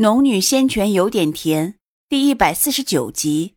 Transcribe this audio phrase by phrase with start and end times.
[0.00, 1.74] 农女仙泉有点甜，
[2.08, 3.56] 第一百四十九集。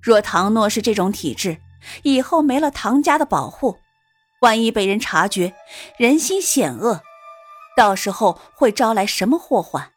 [0.00, 1.58] 若唐诺是这种体质，
[2.04, 3.76] 以后没了唐家的保护，
[4.40, 5.52] 万一被人察觉，
[5.98, 7.02] 人心险恶，
[7.76, 9.92] 到时候会招来什么祸患？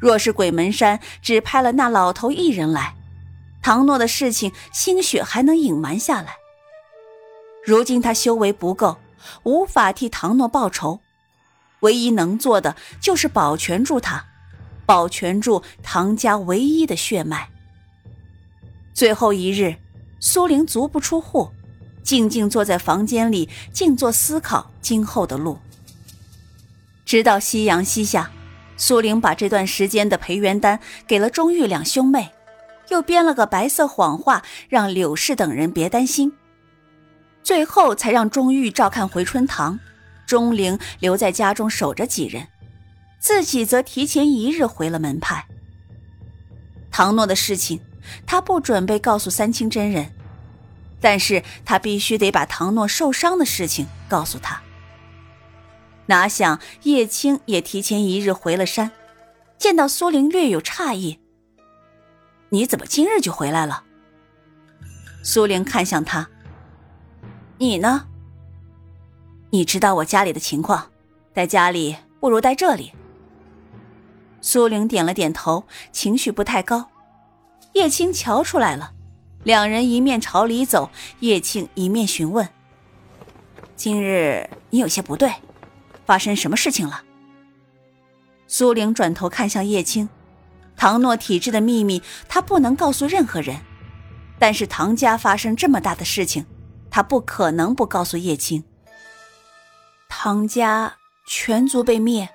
[0.00, 2.94] 若是鬼门山只派了那老头一人来，
[3.62, 6.36] 唐诺的事情兴许还能隐瞒下来。
[7.62, 8.96] 如今他修为不够，
[9.42, 11.02] 无法替唐诺报仇。
[11.80, 14.24] 唯一能做的就是保全住他，
[14.86, 17.50] 保全住唐家唯一的血脉。
[18.94, 19.76] 最后一日，
[20.18, 21.50] 苏玲足不出户，
[22.02, 25.58] 静静坐在房间里，静坐思考今后的路。
[27.04, 28.30] 直到夕阳西下，
[28.76, 32.32] 苏玲把这段时间的培元丹给了钟玉两兄妹，
[32.88, 36.32] 又编了个白色谎话，让柳氏等人别担心。
[37.42, 39.78] 最后才让钟玉照看回春堂。
[40.28, 42.48] 钟灵留在家中守着几人，
[43.18, 45.46] 自己则提前一日回了门派。
[46.90, 47.80] 唐诺的事情，
[48.26, 50.12] 他不准备告诉三清真人，
[51.00, 54.60] 但是他必须得把唐诺受伤的事情告诉他。
[56.06, 58.90] 哪想叶青也提前一日回了山，
[59.56, 61.20] 见到苏玲略有诧异
[62.50, 63.84] ：“你怎么今日就回来了？”
[65.24, 66.28] 苏玲看向他
[67.56, 68.06] ：“你呢？”
[69.50, 70.90] 你知道我家里的情况，
[71.34, 72.92] 在家里不如在这里。
[74.42, 76.90] 苏玲点了点头，情绪不太高。
[77.72, 78.92] 叶青瞧出来了，
[79.44, 82.46] 两人一面朝里走，叶青一面询问
[83.74, 85.32] ：“今日你有些不对，
[86.04, 87.02] 发生什么事情了？”
[88.46, 90.08] 苏玲转头看向叶青，
[90.76, 93.58] 唐诺体质的秘密，他不能告诉任何人。
[94.38, 96.44] 但是唐家发生这么大的事情，
[96.90, 98.62] 他不可能不告诉叶青。
[100.08, 102.28] 唐家全族被灭。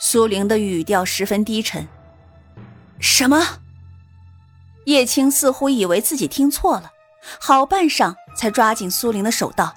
[0.00, 1.88] 苏玲的语调十分低沉。
[2.98, 3.60] 什么？
[4.86, 6.90] 叶青似乎以为自己听错了，
[7.40, 9.74] 好半晌才抓紧苏玲的手道：“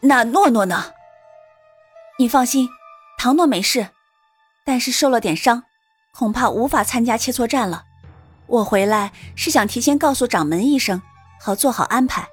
[0.00, 0.92] 那诺诺呢？
[2.18, 2.68] 你放心，
[3.18, 3.88] 唐诺没事，
[4.64, 5.64] 但是受了点伤，
[6.12, 7.84] 恐怕无法参加切磋战了。
[8.46, 11.02] 我回来是想提前告诉掌门一声，
[11.40, 12.28] 好做好安排。”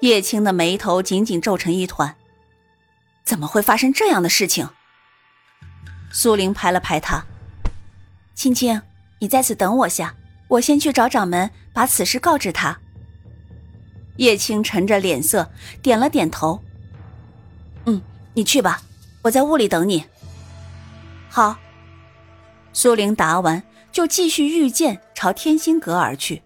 [0.00, 2.16] 叶青的眉头紧紧皱成一团，
[3.22, 4.68] 怎么会发生这样的事情？
[6.10, 7.24] 苏玲拍了拍他
[8.34, 8.80] ：“青青，
[9.18, 10.16] 你在此等我下，
[10.48, 12.78] 我先去找掌门，把此事告知他。”
[14.16, 15.50] 叶青沉着脸色
[15.82, 16.62] 点了点头
[17.84, 18.00] ：“嗯，
[18.32, 18.82] 你去吧，
[19.22, 20.04] 我在屋里等你。”
[21.28, 21.58] 好。
[22.72, 23.62] 苏玲答完，
[23.92, 26.42] 就继续御剑朝天心阁而去。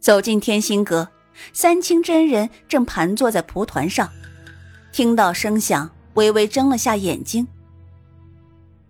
[0.00, 1.08] 走进天心阁。
[1.52, 4.10] 三清真人正盘坐在蒲团上，
[4.92, 7.46] 听到声响，微微睁了下眼睛。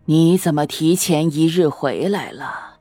[0.07, 2.79] 你怎么提前一日回来了？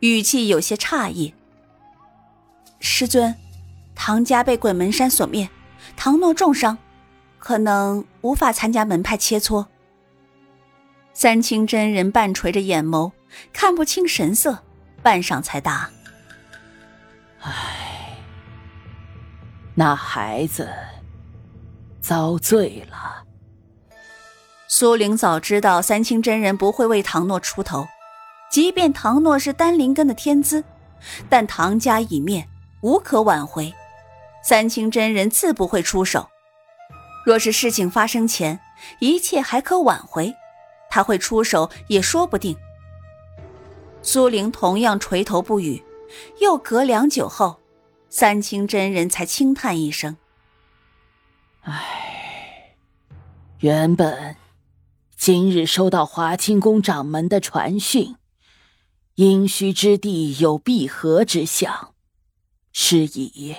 [0.00, 1.34] 语气有些诧异。
[2.78, 3.34] 师尊，
[3.94, 5.50] 唐家被鬼门山所灭，
[5.96, 6.78] 唐诺重伤，
[7.38, 9.66] 可能无法参加门派切磋。
[11.12, 13.12] 三清真人半垂着眼眸，
[13.52, 14.60] 看不清神色，
[15.02, 15.90] 半晌才答。
[17.40, 18.16] 唉，
[19.74, 20.68] 那孩子
[22.00, 23.24] 遭罪了。
[24.68, 27.86] 苏玲早知道三清真人不会为唐诺出头，
[28.50, 30.62] 即便唐诺是丹灵根的天资，
[31.28, 32.46] 但唐家已灭，
[32.82, 33.74] 无可挽回，
[34.42, 36.28] 三清真人自不会出手。
[37.26, 38.60] 若是事情发生前
[38.98, 40.34] 一切还可挽回，
[40.88, 42.56] 他会出手也说不定。
[44.02, 45.82] 苏玲同样垂头不语。
[46.40, 47.60] 又隔良久后，
[48.08, 50.16] 三清真人才轻叹一声
[51.62, 52.76] ：“唉，
[53.58, 54.36] 原本
[55.16, 58.16] 今日收到华清宫掌门的传讯，
[59.16, 61.94] 阴虚之地有闭合之象，
[62.72, 63.56] 是以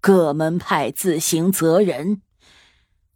[0.00, 2.22] 各门派自行择人。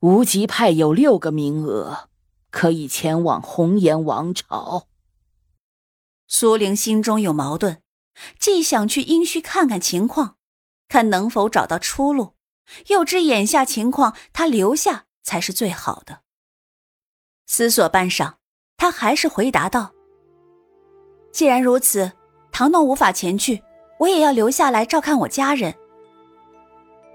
[0.00, 2.10] 无极派有六个名额，
[2.50, 4.86] 可以前往红颜王朝。”
[6.28, 7.80] 苏玲心中有矛盾。
[8.39, 10.37] 既想去阴虚看看情况，
[10.89, 12.34] 看能否找到出路，
[12.89, 16.21] 又知眼下情况，他留下才是最好的。
[17.47, 18.34] 思索半晌，
[18.77, 19.93] 他还是回答道
[21.33, 22.13] ：“既然如此，
[22.53, 23.63] 唐诺无法前去，
[23.99, 25.75] 我也要留下来照看我家人。”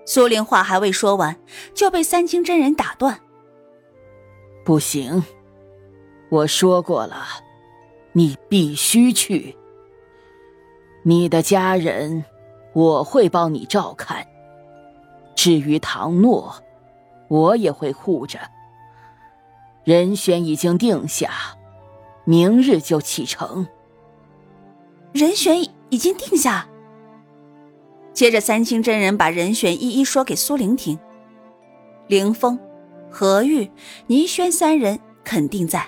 [0.05, 1.39] 苏玲话还未说完，
[1.73, 3.19] 就被三清真人打断
[4.65, 5.23] ：“不行，
[6.31, 7.27] 我说过了，
[8.13, 9.55] 你必须去。”
[11.09, 12.23] 你的家人，
[12.71, 14.27] 我会帮你照看。
[15.33, 16.53] 至于唐诺，
[17.29, 18.37] 我也会护着。
[19.83, 21.31] 人选已经定下，
[22.25, 23.65] 明日就启程。
[25.11, 25.59] 人选
[25.89, 26.67] 已经定下。
[28.13, 30.99] 接着，三清真人把人选一一说给苏玲听。
[32.05, 32.59] 凌风、
[33.09, 33.71] 何玉、
[34.05, 35.87] 倪轩三人肯定在，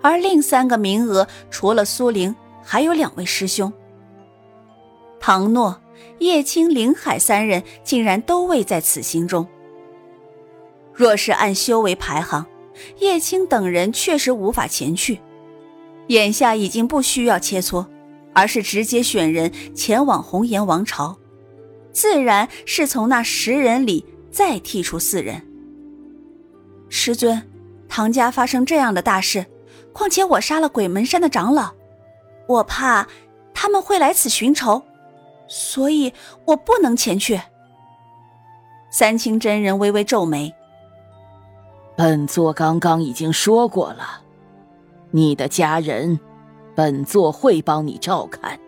[0.00, 3.70] 而另三个名额除了苏玲，还有两位师兄。
[5.26, 5.80] 唐诺、
[6.18, 9.48] 叶青、林海三人竟然都未在此行中。
[10.92, 12.44] 若是按修为排行，
[12.98, 15.20] 叶青等人确实无法前去。
[16.08, 17.86] 眼下已经不需要切磋，
[18.34, 21.16] 而是直接选人前往红颜王朝，
[21.90, 25.40] 自然是从那十人里再剔出四人。
[26.90, 27.40] 师尊，
[27.88, 29.46] 唐家发生这样的大事，
[29.94, 31.72] 况且我杀了鬼门山的长老，
[32.46, 33.08] 我怕
[33.54, 34.82] 他们会来此寻仇。
[35.46, 36.12] 所以
[36.44, 37.40] 我不能前去。
[38.90, 40.54] 三清真人微微皱眉。
[41.96, 44.22] 本座刚刚已经说过了，
[45.10, 46.18] 你的家人，
[46.74, 48.58] 本座会帮你照看。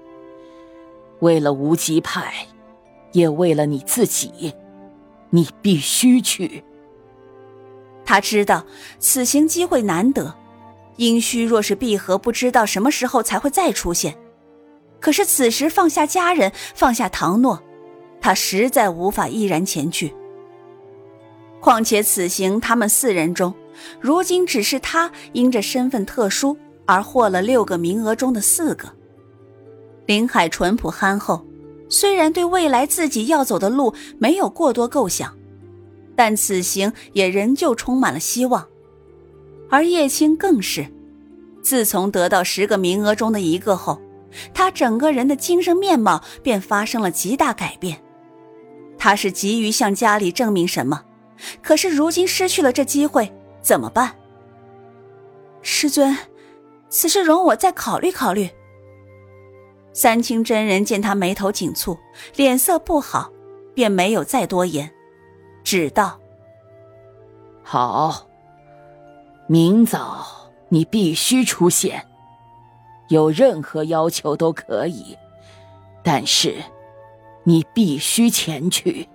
[1.20, 2.46] 为了无极派，
[3.12, 4.54] 也为了你自己，
[5.30, 6.62] 你必须去。
[8.04, 8.64] 他知道
[8.98, 10.34] 此行机会难得，
[10.96, 14.16] 殷墟若是闭合，不知道什么时候才会再出现。
[15.06, 17.62] 可是此时放下家人，放下唐诺，
[18.20, 20.12] 他实在无法毅然前去。
[21.60, 23.54] 况且此行他们四人中，
[24.00, 28.92] 如今只是他因着身份特殊而获了六个名额中的四个。
[30.06, 31.46] 林海淳朴憨厚，
[31.88, 35.32] 虽然对未来自己要走的路没有过多构想，
[36.16, 38.66] 但此行也仍旧充满了希望。
[39.70, 40.84] 而叶青更是，
[41.62, 44.00] 自从得到十个名额中的一个后。
[44.52, 48.02] 他整个人的精神面貌便发生了极大改变。
[48.98, 51.04] 他是急于向家里证明什么，
[51.62, 54.14] 可是如今失去了这机会，怎么办？
[55.62, 56.16] 师尊，
[56.88, 58.48] 此事容我再考虑考虑。
[59.92, 61.98] 三清真人见他眉头紧蹙，
[62.36, 63.30] 脸色不好，
[63.74, 64.90] 便没有再多言，
[65.64, 66.18] 只道
[67.62, 68.26] ：“好，
[69.46, 70.26] 明早
[70.68, 72.06] 你必须出现。”
[73.08, 75.16] 有任何要求都可以，
[76.02, 76.56] 但是
[77.44, 79.08] 你必须前去。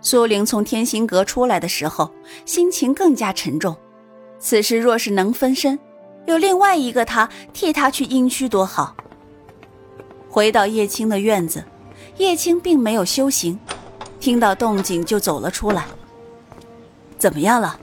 [0.00, 2.10] 苏玲从天心阁出来的时候，
[2.44, 3.74] 心情更加沉重。
[4.38, 5.78] 此时若是能分身，
[6.26, 8.94] 有另外一个他替他去阴区多好。
[10.28, 11.64] 回到叶青的院子，
[12.18, 13.58] 叶青并没有修行，
[14.20, 15.86] 听到动静就走了出来。
[17.16, 17.80] 怎么样了？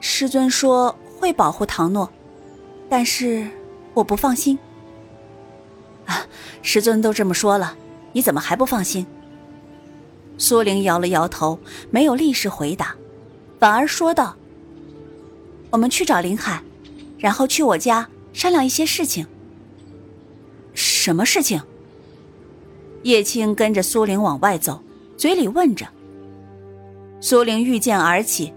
[0.00, 2.10] 师尊说会保护唐诺。
[2.90, 3.48] 但是
[3.94, 4.58] 我不放心。
[6.04, 6.26] 啊，
[6.60, 7.76] 师尊都这么说了，
[8.12, 9.06] 你怎么还不放心？
[10.36, 11.58] 苏玲摇了摇头，
[11.90, 12.96] 没有立时回答，
[13.58, 14.34] 反而说道
[15.70, 16.62] ：“我们去找林海，
[17.18, 19.26] 然后去我家商量一些事情。”
[20.74, 21.62] 什么事情？
[23.02, 24.82] 叶青跟着苏玲往外走，
[25.16, 25.86] 嘴里问着。
[27.20, 28.52] 苏玲御剑而起。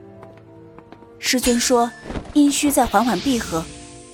[1.20, 1.92] 师尊说
[2.34, 3.64] ：“阴虚在缓缓闭合。”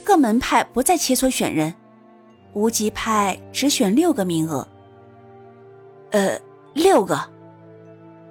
[0.09, 1.75] 各门派不再切磋选人，
[2.53, 4.67] 无极派只选六个名额。
[6.09, 6.41] 呃，
[6.73, 7.31] 六个。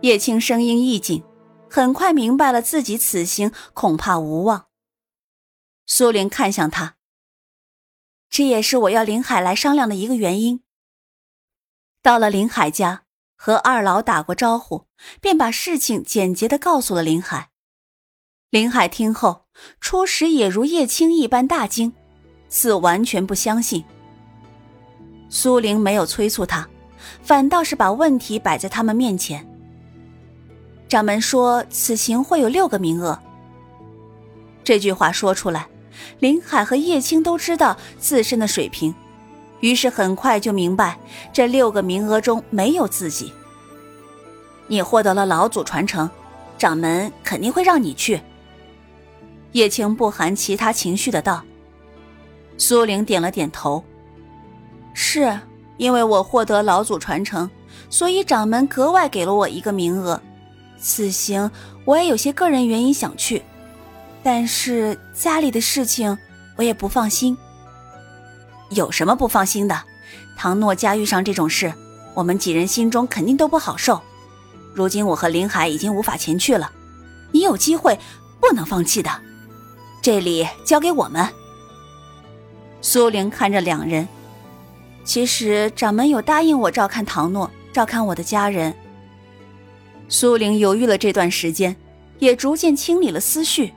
[0.02, 1.22] 叶青声音一紧，
[1.70, 4.66] 很快明白了自己此行恐怕无望。
[5.86, 6.96] 苏玲看向他，
[8.28, 10.64] 这也是我要林海来商量的一个原因。
[12.02, 13.04] 到了林海家，
[13.36, 14.88] 和二老打过招呼，
[15.20, 17.50] 便把事情简洁的告诉了林海。
[18.50, 19.46] 林海听后，
[19.80, 21.92] 初时也如叶青一般大惊，
[22.48, 23.84] 似完全不相信。
[25.28, 26.66] 苏玲没有催促他，
[27.22, 29.46] 反倒是把问题摆在他们面前。
[30.88, 33.18] 掌门说此行会有六个名额。
[34.64, 35.68] 这句话说出来，
[36.18, 38.94] 林海和叶青都知道自身的水平，
[39.60, 40.98] 于是很快就明白
[41.32, 43.32] 这六个名额中没有自己。
[44.66, 46.10] 你获得了老祖传承，
[46.56, 48.20] 掌门肯定会让你去。
[49.52, 51.42] 叶青不含其他情绪的道
[52.58, 53.82] ：“苏玲点了点头，
[54.92, 55.38] 是
[55.78, 57.48] 因为我获得老祖传承，
[57.88, 60.20] 所以掌门格外给了我一个名额。
[60.78, 61.50] 此行
[61.84, 63.42] 我也有些个人原因想去，
[64.22, 66.16] 但是家里的事情
[66.56, 67.36] 我也不放心。
[68.70, 69.82] 有什么不放心的？
[70.36, 71.72] 唐诺家遇上这种事，
[72.14, 74.00] 我们几人心中肯定都不好受。
[74.74, 76.70] 如今我和林海已经无法前去了，
[77.32, 77.98] 你有机会
[78.40, 79.10] 不能放弃的。”
[80.00, 81.28] 这里交给我们。
[82.80, 84.06] 苏玲看着两人，
[85.04, 88.74] 其实掌门有答应我照看唐诺，照看我的家人。
[90.08, 91.76] 苏玲犹豫了这段时间，
[92.18, 93.74] 也逐渐清理了思绪，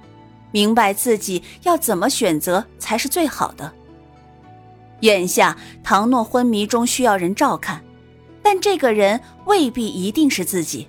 [0.51, 3.71] 明白自己要怎么选择才是最好的。
[5.01, 7.83] 眼下唐诺昏迷中需要人照看，
[8.43, 10.87] 但这个人未必一定是自己。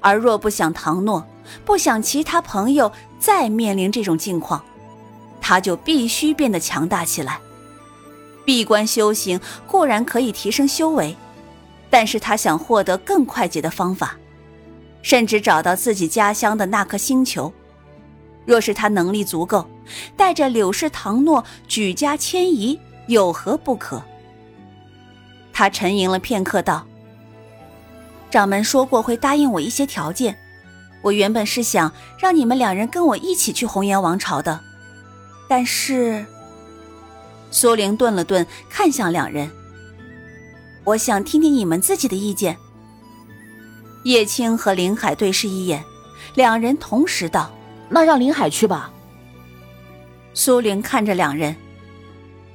[0.00, 1.24] 而若不想唐诺，
[1.64, 2.90] 不想其他朋友
[3.22, 4.60] 再面临这种境况，
[5.40, 7.38] 他就必须变得强大起来。
[8.44, 11.16] 闭关修行固然可以提升修为，
[11.88, 14.16] 但是他想获得更快捷的方法，
[15.02, 17.52] 甚至找到自己家乡的那颗星球。
[18.44, 19.64] 若是他能力足够，
[20.16, 22.76] 带着柳氏唐诺举家迁移。
[23.06, 24.02] 有何不可？
[25.52, 26.86] 他沉吟了片刻，道
[28.30, 30.38] ：“掌门说过会答应我一些条件，
[31.02, 34.60] 我原本是想让你们两人跟我一起去红颜王朝的，
[35.48, 36.24] 但是……”
[37.50, 39.50] 苏玲顿了顿，看向两人
[40.84, 42.56] ：“我想听听你们自己的意见。”
[44.04, 45.84] 叶青和林海对视一眼，
[46.34, 47.52] 两人同时道
[47.90, 48.90] ：“那让林海去吧。”
[50.34, 51.54] 苏玲看着两人。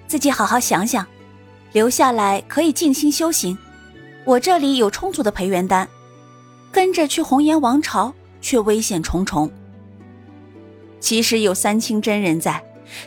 [0.07, 1.05] 自己好好想想，
[1.73, 3.57] 留下来可以静心修行。
[4.23, 5.87] 我这里有充足的培元丹，
[6.71, 9.49] 跟着去红颜王朝却危险重重。
[10.99, 12.63] 其实有三清真人在，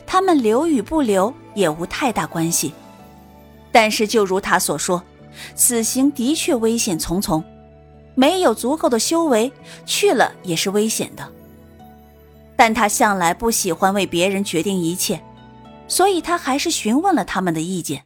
[0.06, 2.72] 他们留与不留也无太大关系。
[3.72, 5.02] 但是就如他所说，
[5.54, 7.42] 此行的确危险重重，
[8.14, 9.52] 没有足够的修为，
[9.86, 11.28] 去了也是危险的。
[12.56, 15.20] 但他向来不喜欢为别人决定一切。
[15.88, 18.04] 所以他还是询问了他们的意见。